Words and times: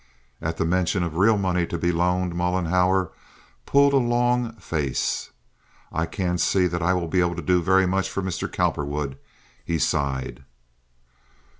At 0.41 0.57
the 0.57 0.65
mention 0.65 1.03
of 1.03 1.15
real 1.17 1.37
money 1.37 1.67
to 1.67 1.77
be 1.77 1.91
loaned 1.91 2.33
Mollenhauer 2.33 3.11
pulled 3.67 3.93
a 3.93 3.97
long 3.97 4.53
face. 4.53 5.29
"I 5.91 6.07
can't 6.07 6.41
see 6.41 6.65
that 6.65 6.81
I 6.81 6.93
will 6.93 7.07
be 7.07 7.19
able 7.19 7.35
to 7.35 7.41
do 7.43 7.61
very 7.61 7.85
much 7.85 8.09
for 8.09 8.23
Mr. 8.23 8.51
Cowperwood," 8.51 9.19
he 9.63 9.77
sighed. 9.77 10.43